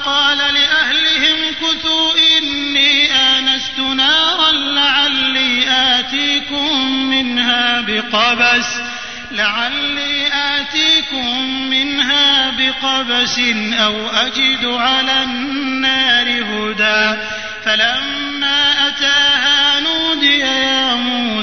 [0.00, 6.76] فقال لأهلهم كثوا إني آنست نارا لعلي آتيكم
[7.10, 8.66] منها بقبس
[9.32, 13.38] لعلي آتيكم منها بقبس
[13.72, 17.20] أو أجد على النار هدى.
[17.64, 19.39] فلما أتاها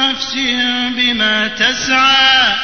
[0.00, 0.34] نفس
[0.96, 2.54] بما تسعى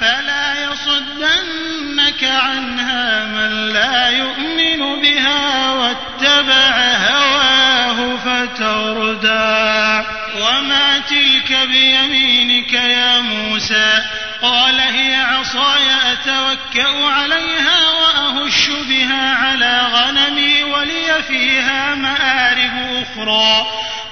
[0.00, 10.04] فلا يصدنك عنها من لا يؤمن بها واتبع هواه فتردى.
[10.40, 14.02] وما تلك بيمينك يا موسى؟
[14.42, 23.66] قال هي عصاي أتوكأ عليها وأهش بها على غنمي ولي فيها مآرب أخرى.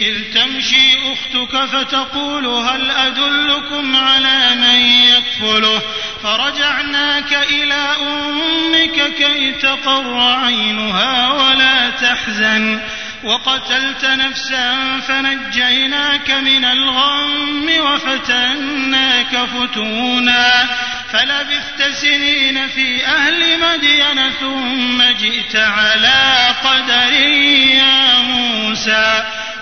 [0.00, 5.82] إذ تمشي أختك فتقول هل أدلكم على من يكفله؟
[6.22, 12.80] فرجعناك إلى أمك كي تقر عينها ولا تحزن.
[13.24, 20.68] وقتلت نفسا فنجيناك من الغم وفتناك فتونا.
[21.12, 27.12] فلبثت سنين في أهل مدين ثم جئت على قدر
[27.76, 29.24] يا موسى.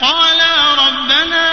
[0.00, 1.50] قالا ربنا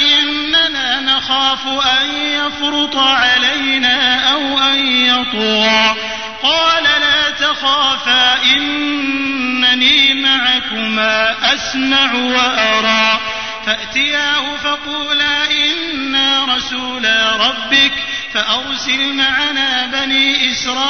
[0.00, 5.96] إننا نخاف أن يفرط علينا أو أن يطغى
[6.42, 13.20] قال لا تخافا إنني معكما أسمع وأرى.
[13.66, 17.92] فأتياه فقولا إنا رسولا ربك
[18.34, 20.84] فأرسل معنا بني إسرائيل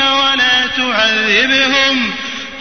[0.00, 2.14] ولا تعذبهم.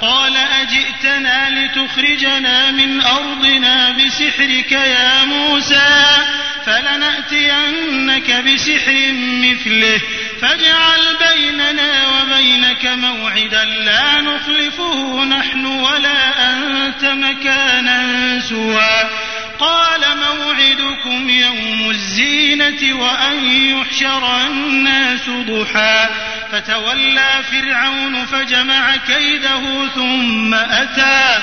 [0.00, 6.16] قال أجئتنا لتخرجنا من أرضنا بسحرك يا موسى
[6.66, 10.00] فلنأتينك بسحر مثله
[10.40, 19.10] فاجعل بيننا وبينك موعدا لا نخلفه نحن ولا أنت مكانا سوى.
[19.58, 26.08] قال موعدكم يوم الزينة وأن يحشر الناس ضحى.
[26.52, 31.38] فتولى فرعون فجمع كيده ثم أتى.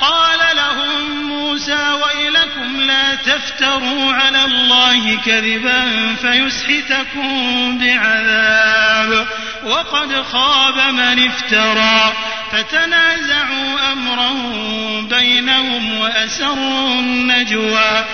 [0.00, 9.26] قال لهم موسى ويلكم لا تفتروا على الله كذبا فيسحتكم بعذاب.
[9.64, 12.12] وقد خاب من افترى.
[12.52, 18.04] فتنازعوا أمرهم بينهم وأسروا النجوى.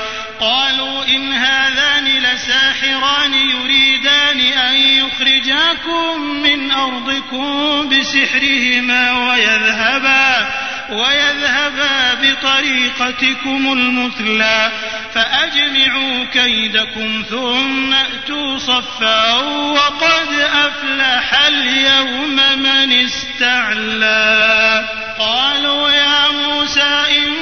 [0.40, 10.48] قالوا إن هذان لساحران يريدان أن يخرجاكم من أرضكم بسحرهما ويذهبا
[10.90, 14.70] ويذهبا بطريقتكم المثلى
[15.14, 19.32] فأجمعوا كيدكم ثم أتوا صفا
[19.72, 24.84] وقد أفلح اليوم من استعلى
[25.18, 27.35] قالوا يا موسى إما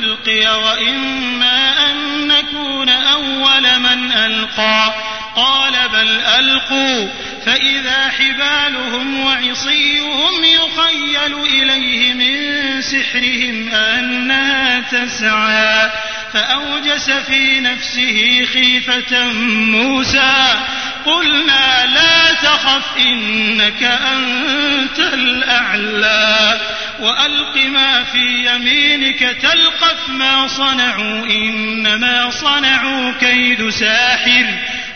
[0.00, 4.94] أن تلقي وإما أن نكون أول من ألقى.
[5.36, 7.08] قال بل ألقوا.
[7.46, 15.90] فإذا حبالهم وعصيهم يخيل إليه من سحرهم أنها تسعى.
[16.32, 20.62] فأوجس في نفسه خيفة موسى.
[21.06, 26.60] قلنا لا تخف إنك أنت الأعلى.
[27.00, 34.46] وألق ما في يمينك تلقف ما صنعوا إنما صنعوا كيد ساحر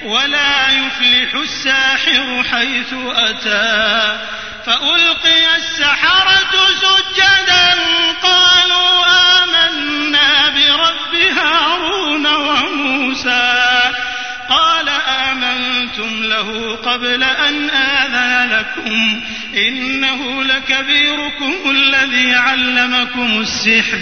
[0.04, 4.18] ولا يفلح الساحر حيث أتى.
[4.66, 7.74] فألقي السحرة سجدا
[8.22, 9.06] قالوا
[9.42, 13.92] آمنا برب هارون وموسى.
[14.48, 14.93] قال
[15.98, 19.20] آمنتم له قبل أن آذن لكم
[19.56, 23.98] إنه لكبيركم الذي علمكم السحر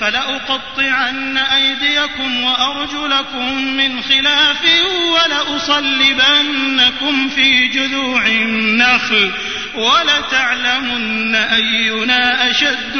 [0.00, 4.62] فلأقطعن أيديكم وأرجلكم من خلاف
[5.14, 6.48] ولأصلبنكم
[7.28, 9.30] في جذوع النخل
[9.74, 12.96] ولتعلمن أينا أشد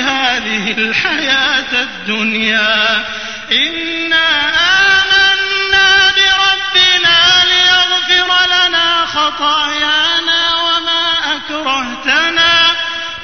[0.00, 3.04] هذه الحياة الدنيا.
[3.52, 4.50] إنا
[4.92, 12.76] آمنا بربنا ليغفر لنا خطايانا وما أكرهتنا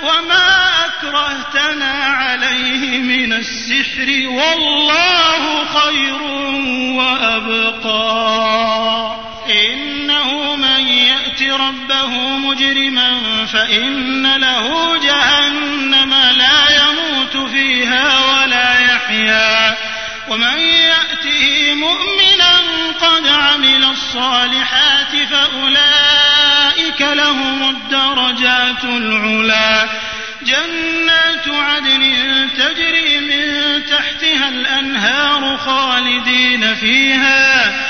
[0.02, 4.28] وما أكرهتنا عليه من السحر.
[4.28, 6.22] والله خير
[6.98, 8.40] وأبقى.
[9.50, 10.88] إنه من
[11.42, 19.76] يأت ربه مجرما فإن له جهنم لا يموت فيها ولا يحيا.
[20.28, 22.52] ومن يأته مؤمنا
[23.00, 29.88] قد عمل الصالحات فأولئك لهم الدرجات العلا.
[30.42, 32.14] جنات عدن
[32.58, 37.89] تجري من تحتها الأنهار خالدين فيها.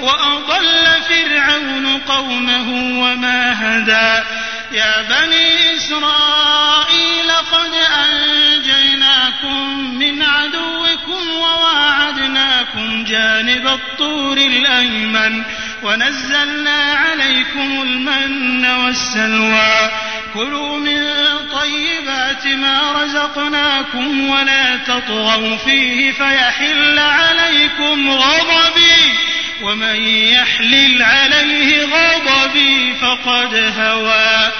[0.00, 2.68] وأضل فرعون قومه
[3.02, 4.24] وما هدى.
[4.72, 15.44] يا بني إسرائيل قد أنجيناكم من عدوكم وواعدناكم جانب الطور الأيمن
[15.82, 19.90] ونزلنا عليكم المن والسلوى.
[20.34, 21.04] كلوا من
[21.52, 29.27] طيبات ما رزقناكم ولا تطغوا فيه فيحل عليكم غضبي.
[29.62, 34.52] ومن يحلل عليه غضبي فقد هوى.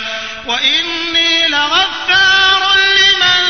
[0.47, 3.45] وإني لغفار لمن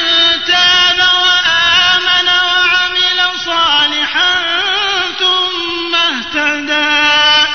[0.46, 4.34] تاب وآمن وعمل صالحا
[5.18, 7.48] ثم اهتدى.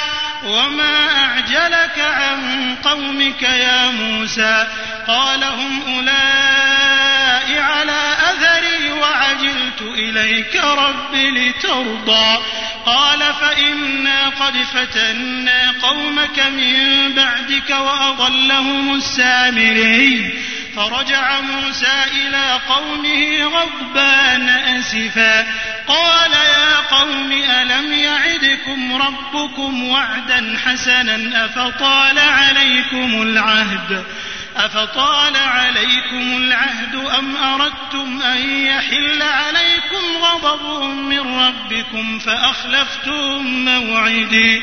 [0.43, 4.67] وما أعجلك عن قومك يا موسى؟
[5.07, 6.43] قال هم أولئك
[7.57, 12.43] على أثري وعجلت إليك رب لترضى.
[12.85, 20.33] قال فإنا قد فتنا قومك من بعدك وأضلهم السامري
[20.75, 25.47] فرجع موسى إلى قومه غضبان أسفا.
[25.87, 34.05] قال يا قوم ألم يعدكم ربكم وعدا حسنا أفطال عليكم العهد؟
[34.55, 44.61] أفطال عليكم العهد أم أردتم أن يحل عليكم غضب من ربكم فأخلفتم موعدي؟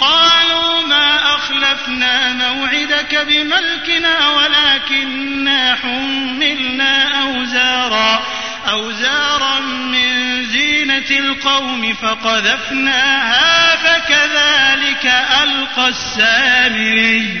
[0.00, 8.26] قالوا ما أخلفنا موعدك بملكنا ولكننا حملنا أوزارا
[8.70, 15.06] أوزارا من زينة القوم فقذفناها فكذلك
[15.42, 17.40] ألقى السامري.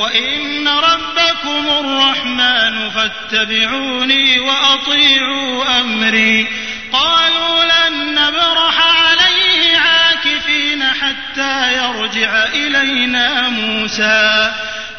[0.00, 6.46] وإن ربكم الرحمن فاتبعوني وأطيعوا أمري.
[6.92, 8.74] قالوا لن نبرح
[9.06, 14.52] عليه عاكفين حتى يرجع إلينا موسى.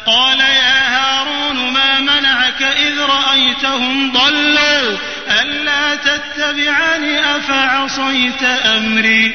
[0.06, 4.96] قال يا هارون ما منعك إذ رأيتهم ضلوا؟
[5.40, 9.34] ألا تتبعني أفعصيت أمري؟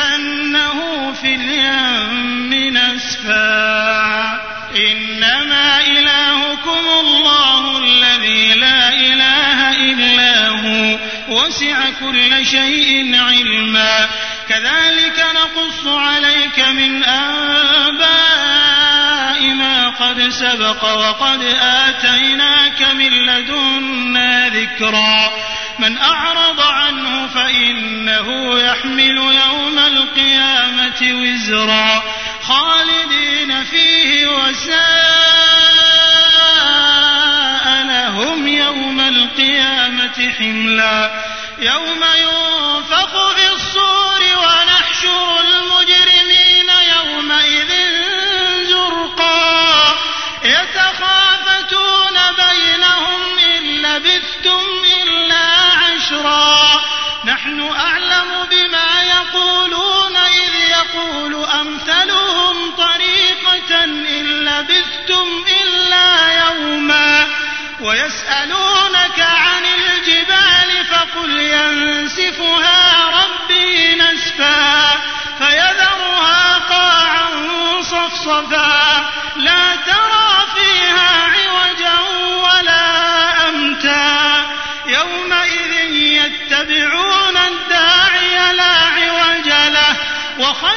[1.13, 4.41] في اليم نسفا.
[4.77, 10.99] إنما إلهكم الله الذي لا إله إلا هو
[11.29, 14.09] وسع كل شيء علما.
[14.49, 18.74] كذلك نقص عليك من أنباء
[19.45, 25.33] ما قد سبق وقد آتيناك من لدنا ذكرا.
[25.79, 32.03] من أعرض عنه فإنه يحمل يوم القيامة وزرا.
[32.43, 34.85] خالدين فيه وساء
[37.85, 41.25] لهم يوم القيامة حملا.
[41.59, 46.14] يوم ينفخ في الصور ونحشر المجرمين.
[57.45, 67.27] نحن أعلم بما يقولون إذ يقول أمثلهم طريقة إن لبثتم إلا يوما
[67.81, 69.44] ويسألونك عن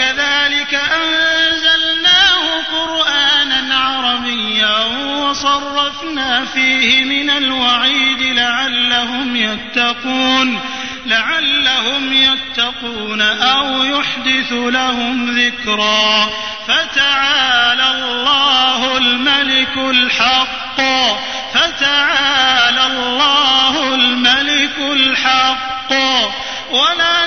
[0.00, 4.78] وكذلك أنزلناه قرآنا عربيا
[5.16, 10.60] وصرفنا فيه من الوعيد لعلهم يتقون
[11.06, 16.30] لعلهم يتقون أو يحدث لهم ذكرا.
[16.68, 20.80] فتعالى الله الملك الحق
[21.54, 25.92] فتعالى الله الملك الحق.
[26.70, 27.26] ولا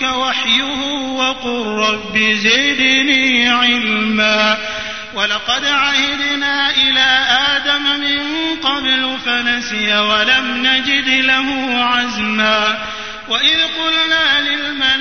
[0.00, 4.58] إليك وحيه وقل رب زدني علما.
[5.14, 8.20] ولقد عهدنا إلى آدم من
[8.62, 12.78] قبل فنسي ولم نجد له عزما.
[13.28, 15.00] وإذ قلنا للملائكة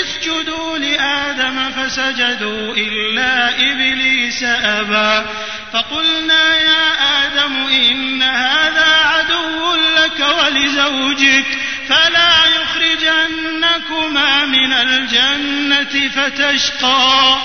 [0.00, 5.26] اسجدوا لآدم فسجدوا إلا إبليس أبى.
[5.72, 6.92] فقلنا يا
[7.24, 11.46] آدم إن هذا عدو لك ولزوجك.
[11.90, 17.36] فلا يخرجنكما من الجنة فتشقى.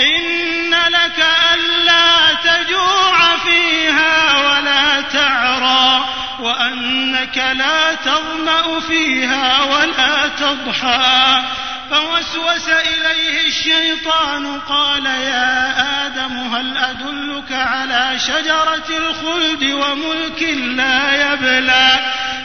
[0.00, 6.04] إن لك ألا تجوع فيها ولا تعرى
[6.40, 11.42] وأنك لا تظمأ فيها ولا تضحى.
[11.90, 15.74] فوسوس إليه الشيطان قال يا
[16.06, 20.42] آدم هل أدلك على شجرة الخلد وملك
[20.76, 22.12] لا يبلى؟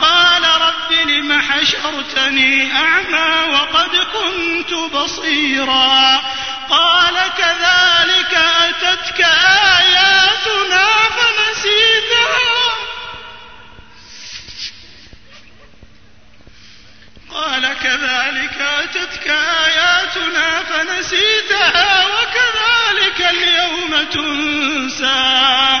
[0.00, 6.22] قال رب لم حشرتني أعمى وقد كنت بصيرا
[6.70, 9.20] قال كذلك أتتك
[9.80, 12.56] آياتنا فنسيتها
[17.34, 25.80] قال كذلك أتتك آياتنا فنسيتها وكذلك اليوم تنسى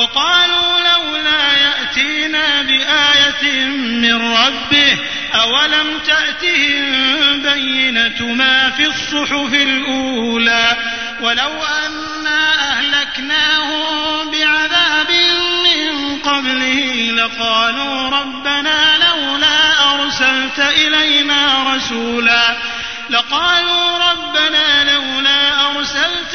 [0.00, 4.98] وقالوا لولا يأتينا بآية من ربه
[5.34, 10.76] أولم تأتهم بينة ما في الصحف الأولى
[11.20, 11.52] ولو
[11.86, 15.10] أنا أهلكناهم بعذاب
[15.64, 22.56] من قبله لقالوا ربنا لولا أرسلت إلينا رسولا
[23.10, 26.34] لقالوا ربنا لولا أرسلت